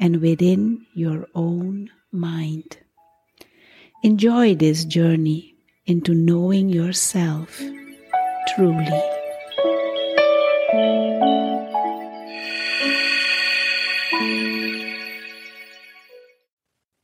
[0.00, 2.78] and within your own mind.
[4.02, 7.60] Enjoy this journey into knowing yourself
[8.48, 9.02] truly.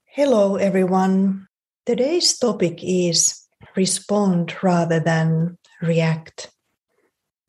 [0.07, 1.47] Hello, everyone.
[1.85, 6.51] Today's topic is respond rather than react.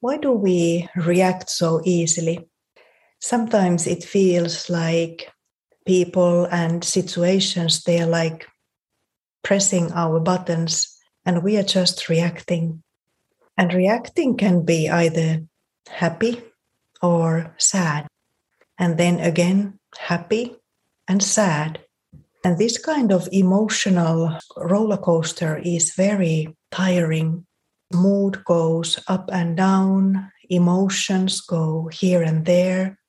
[0.02, 2.50] Why do we react so easily?
[3.20, 5.32] Sometimes it feels like
[5.88, 8.46] people and situations, they are like
[9.44, 10.94] pressing our buttons
[11.26, 12.84] and we are just reacting.
[13.58, 15.44] And reacting can be either
[15.90, 16.44] happy
[17.02, 18.08] or sad.
[18.78, 20.56] And then again, happy
[21.08, 21.80] and sad.
[22.44, 27.46] And this kind of emotional roller coaster is very tiring.
[27.94, 33.00] Mood goes up and down, emotions go here and there.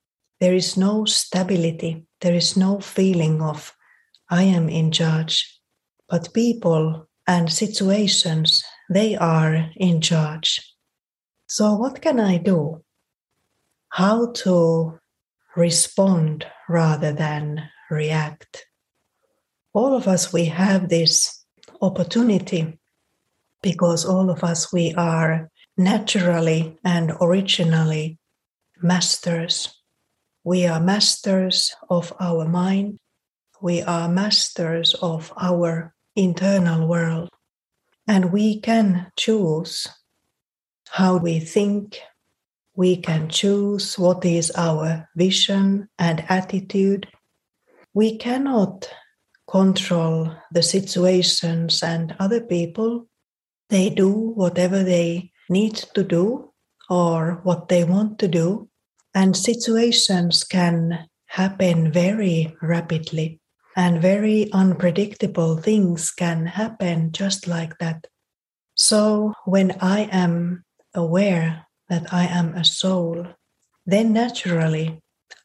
[0.41, 2.07] There is no stability.
[2.21, 3.75] There is no feeling of,
[4.31, 5.61] I am in charge.
[6.09, 10.61] But people and situations, they are in charge.
[11.47, 12.85] So, what can I do?
[13.91, 14.99] How to
[15.57, 18.65] respond rather than react?
[19.73, 21.45] All of us, we have this
[21.81, 22.79] opportunity
[23.63, 28.19] because all of us, we are naturally and originally
[28.83, 29.78] masters
[30.49, 32.99] we are masters of our mind.
[33.61, 37.29] We are masters of our internal world.
[38.07, 39.87] And we can choose
[40.89, 42.01] how we think.
[42.75, 47.07] We can choose what is our vision and attitude.
[47.93, 48.89] We cannot
[49.51, 53.07] control the situations and other people.
[53.69, 56.55] They do whatever they need to do
[56.89, 58.71] or what they want to do.
[59.15, 63.41] And situations can happen very rapidly,
[63.77, 68.07] and very unpredictable things can happen just like that.
[68.75, 70.65] So, when I am
[70.95, 73.27] aware that I am a soul,
[73.87, 75.01] then naturally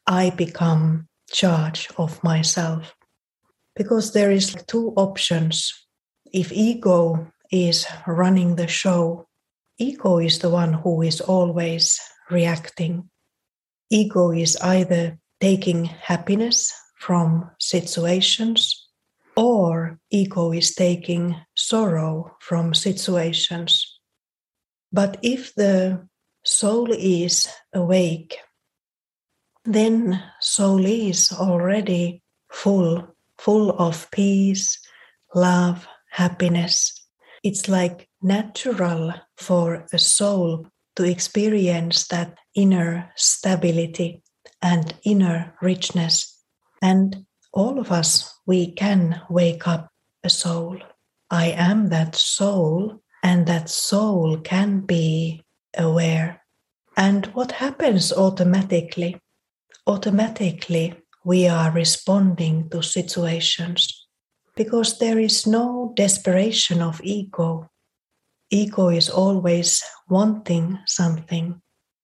[0.06, 2.94] I become charge of myself.
[3.76, 5.74] Because there is two options.
[6.32, 9.28] If ego is running the show,
[9.78, 13.10] ego is the one who is always reacting
[13.90, 18.88] ego is either taking happiness from situations
[19.36, 24.00] or ego is taking sorrow from situations.
[24.92, 26.08] But if the
[26.44, 28.38] soul is awake,
[29.66, 32.22] then soul is already
[32.52, 34.80] full, full of peace,
[35.34, 36.94] love, happiness.
[37.44, 44.24] It's like natural for a soul to experience that inner stability
[44.62, 46.40] and inner richness.
[46.82, 49.90] And all of us, we can wake up
[50.24, 50.78] a soul.
[51.30, 55.44] I am that soul, and that soul can be
[55.78, 56.44] aware.
[56.96, 59.20] And what happens automatically?
[59.88, 60.96] Automatically,
[61.26, 64.08] we are responding to situations
[64.56, 67.70] because there is no desperation of ego.
[68.50, 71.62] Ego is always wanting something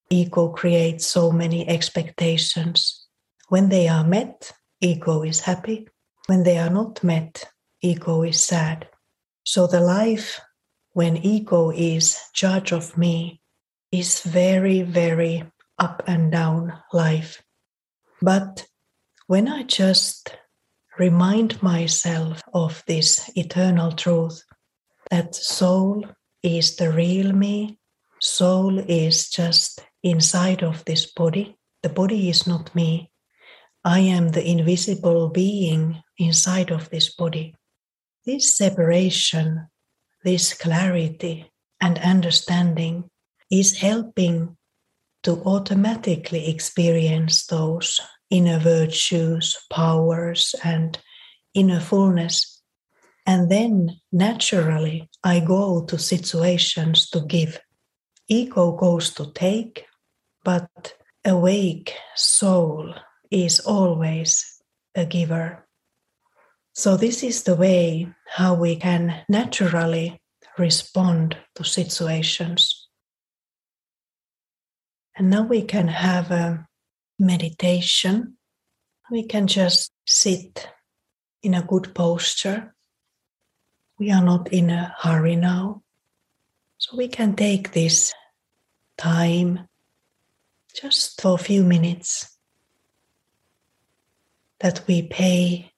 [0.10, 3.06] ego creates so many expectations.
[3.50, 4.52] When they are met,
[4.82, 5.88] ego is happy.
[6.28, 7.46] When they are not met,
[7.82, 8.88] ego is sad.
[9.44, 10.40] So the life
[10.94, 13.42] when ego is judge of me
[13.92, 15.44] is very, very
[15.78, 17.42] up and down life.
[18.22, 18.66] But
[19.28, 20.36] when I just
[20.98, 24.44] remind myself of this eternal truth
[25.10, 26.06] that soul
[26.44, 27.80] is the real me,
[28.20, 33.12] soul is just inside of this body, the body is not me.
[33.84, 37.56] I am the invisible being inside of this body.
[38.26, 39.68] This separation,
[40.24, 41.52] this clarity
[41.82, 43.10] and understanding
[43.50, 44.58] is helping
[45.24, 48.00] to automatically experience those
[48.30, 50.98] inner virtues, powers, and
[51.54, 52.62] inner fullness.
[53.26, 57.60] And then naturally, I go to situations to give.
[58.32, 59.86] Ego goes to take,
[60.44, 60.94] but
[61.26, 62.94] awake soul
[63.32, 64.62] is always
[64.94, 65.66] a giver.
[66.74, 70.22] So, this is the way how we can naturally
[70.60, 72.88] respond to situations.
[75.18, 76.68] And now we can have a
[77.18, 78.38] meditation.
[79.10, 80.70] We can just sit
[81.42, 82.76] in a good posture.
[83.98, 85.82] We are not in a hurry now.
[86.78, 88.14] So we can take this
[89.00, 89.68] time
[90.76, 92.38] just for a few minutes
[94.60, 95.72] that we pay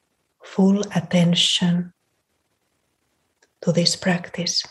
[0.43, 1.93] full attention
[3.61, 4.63] to this practice.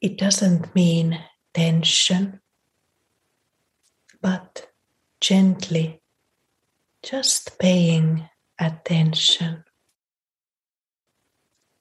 [0.00, 1.18] It doesn't mean
[1.54, 2.40] tension,
[4.20, 4.66] but
[5.20, 6.02] gently
[7.02, 8.28] just paying
[8.60, 9.64] attention.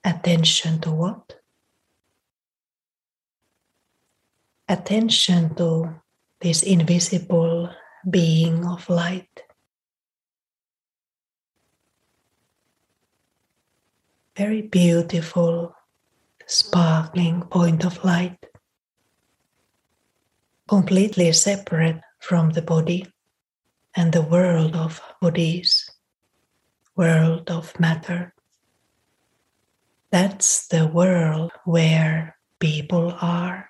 [0.05, 1.42] Attention to what?
[4.67, 6.01] Attention to
[6.39, 7.69] this invisible
[8.09, 9.43] being of light.
[14.35, 15.75] Very beautiful,
[16.47, 18.37] sparkling point of light
[20.67, 23.05] completely separate from the body
[23.95, 25.89] and the world of bodies,
[26.95, 28.33] world of matter.
[30.09, 33.69] That's the world where people are,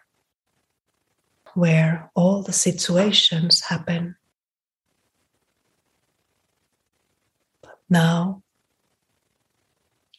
[1.53, 4.15] where all the situations happen.
[7.61, 8.43] But now,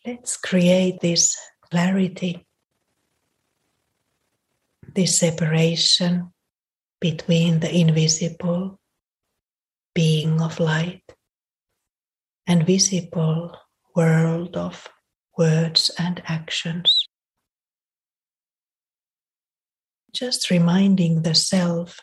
[0.06, 1.36] let's create this
[1.70, 2.46] clarity,
[4.94, 6.32] this separation
[7.00, 8.78] between the invisible
[9.94, 11.02] being of light
[12.46, 13.56] and visible
[13.94, 14.88] world of
[15.36, 17.08] words and actions.
[20.14, 21.98] Just reminding the self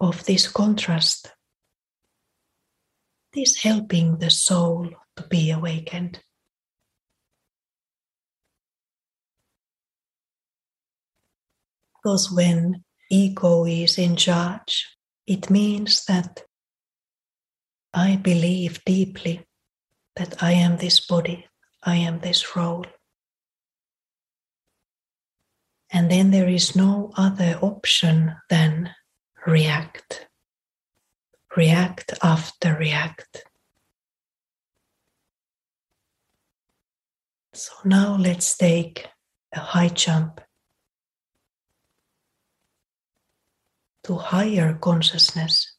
[0.00, 1.30] of this contrast,
[3.32, 6.20] this helping the soul to be awakened.
[11.94, 14.96] Because when ego is in charge,
[15.28, 16.42] it means that
[17.94, 19.46] I believe deeply
[20.16, 21.46] that I am this body,
[21.84, 22.84] I am this role.
[25.92, 28.94] And then there is no other option than
[29.46, 30.28] react.
[31.56, 33.44] React after react.
[37.52, 39.08] So now let's take
[39.52, 40.40] a high jump
[44.04, 45.76] to higher consciousness,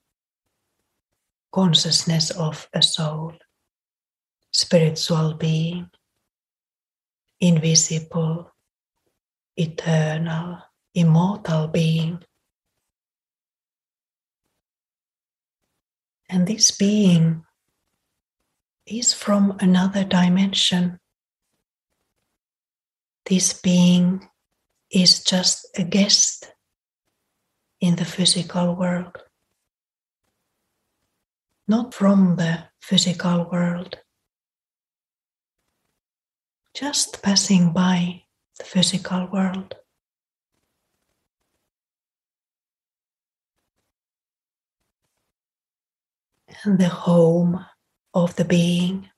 [1.52, 3.34] consciousness of a soul,
[4.52, 5.90] spiritual being,
[7.40, 8.51] invisible,
[9.56, 10.60] eternal,
[10.94, 12.24] immortal being.
[16.30, 17.44] And this being
[18.86, 21.00] is from another dimension.
[23.26, 24.28] This being
[24.90, 26.52] is just a guest
[27.80, 29.18] in the physical world,
[31.68, 33.98] not from the physical world,
[36.74, 38.24] just passing by
[38.62, 39.76] the physical world.
[46.64, 47.66] And the home
[48.14, 49.10] of the being.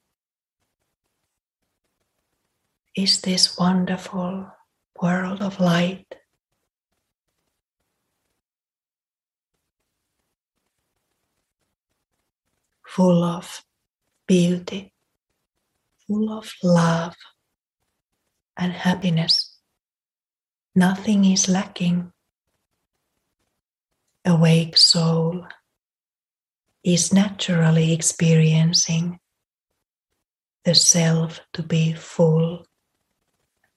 [2.95, 4.47] Is this wonderful
[5.01, 6.05] world of light?
[12.87, 13.65] Full of
[14.27, 14.93] beauty,
[16.07, 17.15] full of love
[18.57, 19.57] and happiness.
[20.75, 22.11] Nothing is lacking.
[24.25, 25.45] Awake soul
[26.83, 29.19] is naturally experiencing
[30.63, 32.65] the self to be full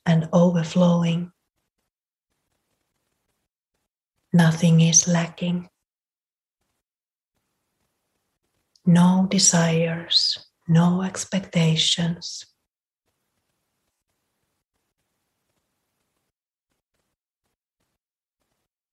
[0.04, 1.32] and overflowing.
[4.32, 5.68] Nothing is lacking.
[8.84, 12.46] No desires, no expectations.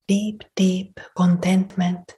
[0.06, 2.16] Deep, deep contentment.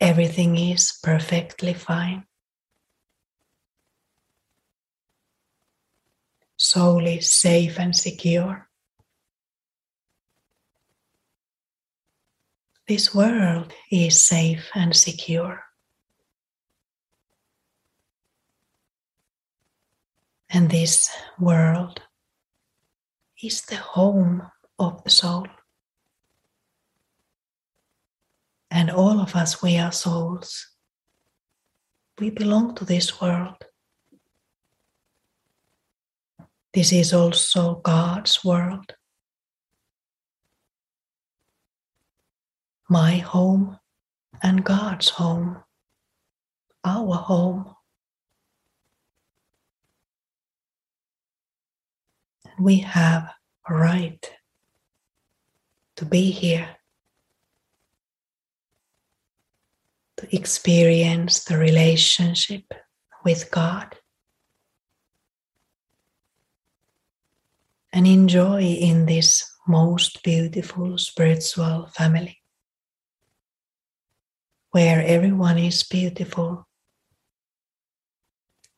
[0.00, 2.26] Everything is perfectly fine.
[6.56, 8.68] Soul is safe and secure.
[12.86, 15.64] This world is safe and secure.
[20.50, 22.02] And this world
[23.42, 25.46] is the home of the soul.
[28.84, 30.68] And all of us, we are souls.
[32.18, 33.56] We belong to this world.
[36.74, 38.92] This is also God's world.
[42.88, 43.78] my home
[44.42, 45.62] and God's home,
[46.84, 47.74] our home.
[52.44, 53.32] And we have
[53.68, 54.30] a right
[55.96, 56.76] to be here,
[60.32, 62.64] experience the relationship
[63.24, 63.96] with God.
[67.92, 72.38] And enjoy in this most beautiful spiritual family
[74.70, 76.66] where everyone is beautiful,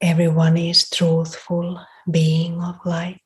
[0.01, 3.21] everyone is truthful being of light.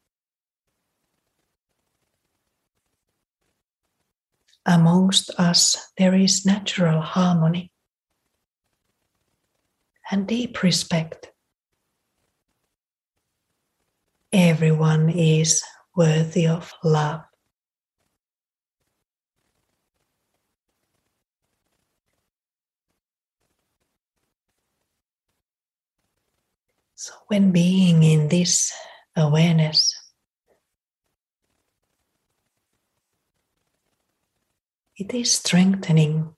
[4.65, 7.70] Amongst us, there is natural harmony
[10.11, 11.31] and deep respect.
[14.33, 15.63] Everyone is
[15.95, 17.23] worthy of love.
[26.95, 28.73] So, when being in this
[29.17, 29.95] awareness,
[34.97, 36.35] it is strengthening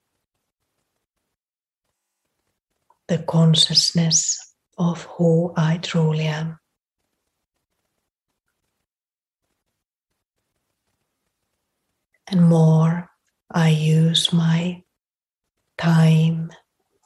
[3.12, 6.58] the consciousness of who I truly am.
[12.26, 13.10] And more
[13.50, 14.82] I use my
[15.76, 16.52] time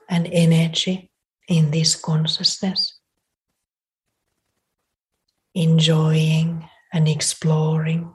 [0.09, 1.11] and energy
[1.49, 3.01] in this consciousness
[5.57, 8.15] enjoying and exploring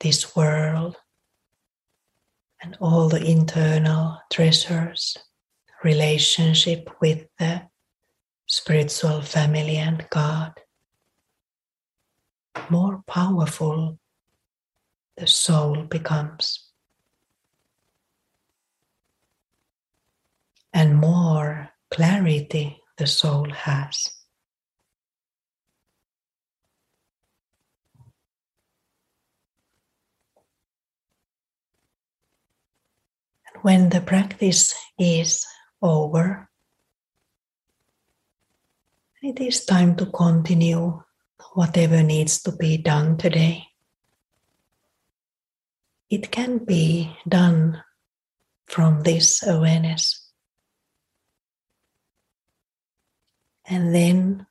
[0.00, 0.96] this world
[2.60, 5.16] and all the internal treasures,
[5.84, 7.62] relationship with the
[8.46, 10.52] spiritual family and God,
[12.70, 13.98] more powerful
[15.16, 16.70] the soul becomes.
[20.72, 24.16] And more clarity the soul has.
[33.66, 35.44] when the practice is
[35.82, 36.48] over,
[39.22, 41.02] it is time to continue
[41.54, 43.64] whatever needs to be done today.
[46.08, 47.82] It can be done
[48.66, 50.30] from this awareness.
[53.64, 54.46] And then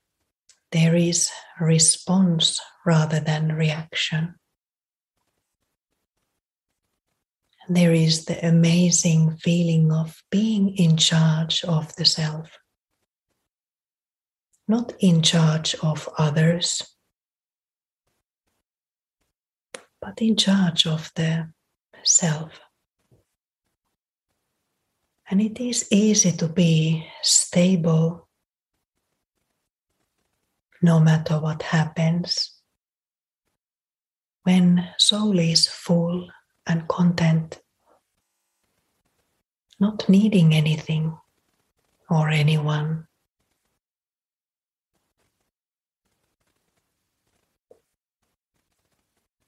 [0.72, 4.36] there is response rather than reaction.
[7.70, 12.58] There is the amazing feeling of being in charge of the self,
[14.68, 16.96] not in charge of others,
[20.02, 21.52] but in charge of the
[22.04, 22.60] self.
[25.30, 28.28] And it is easy to be stable
[30.82, 32.52] no matter what happens.
[34.44, 36.30] When soul is full
[36.68, 37.60] and content,
[39.80, 41.18] not needing anything
[42.10, 43.08] or anyone.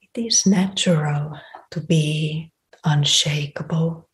[0.00, 1.38] It is natural
[1.70, 2.52] to be
[2.84, 4.08] unshakable,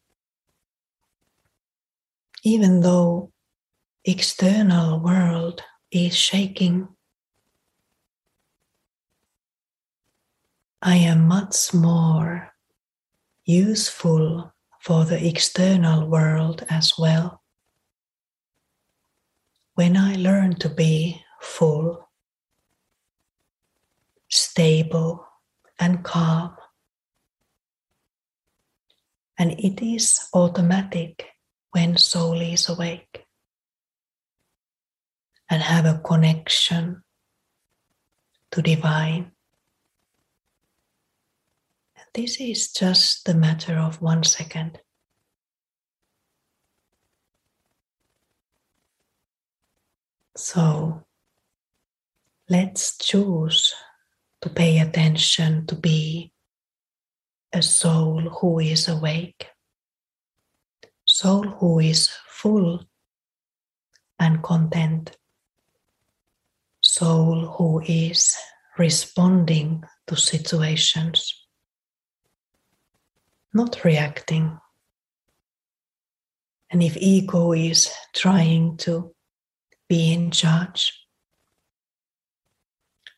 [2.43, 3.33] even though
[4.05, 6.89] external world is shaking.
[10.83, 12.54] I am much more
[13.45, 17.45] useful for the external world as well.
[19.75, 22.09] when I learn to be full,
[24.31, 25.27] stable,
[25.81, 26.55] and calm,
[29.37, 31.27] and it is automatic
[31.73, 33.27] when soul is awake
[35.51, 37.03] and have a connection
[38.53, 39.34] to divine.
[42.15, 44.79] This is just the matter of one second.
[50.37, 51.05] So
[52.49, 53.75] let's choose
[54.43, 56.33] to pay attention to be
[57.53, 59.49] a soul who is awake,
[61.05, 62.85] soul who is full
[64.21, 65.17] and content,
[66.81, 68.37] soul who is
[68.79, 71.44] responding to situations,
[73.55, 74.59] not reacting.
[76.71, 79.15] And if ego is trying to
[79.89, 80.93] be in charge,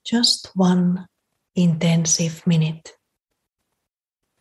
[0.05, 1.07] just one
[1.55, 2.93] intensive minute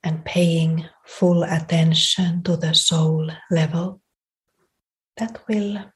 [0.03, 4.01] and paying full attention to the soul level,
[5.17, 5.91] that will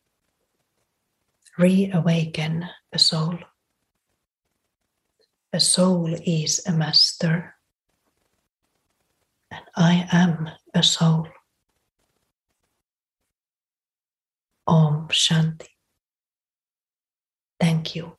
[1.58, 3.38] reawaken a soul.
[5.52, 7.56] A soul is a master,
[9.52, 11.28] and I am a soul.
[14.68, 15.68] Om Shanti.
[17.60, 18.16] Thank you.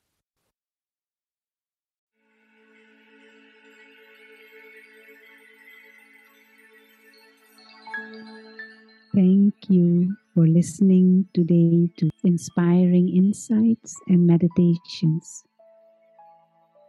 [9.15, 15.43] Thank you for listening today to inspiring insights and meditations.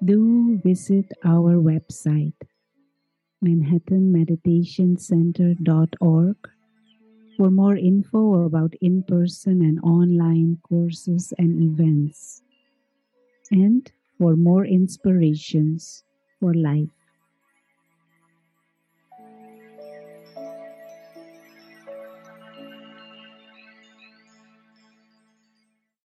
[0.05, 2.37] Do visit our website,
[3.43, 6.35] manhattanmeditationcenter.org,
[7.37, 12.41] for more info about in person and online courses and events,
[13.51, 16.03] and for more inspirations
[16.39, 17.00] for life.